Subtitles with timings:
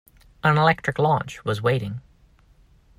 [0.43, 2.01] An electric launch was waiting.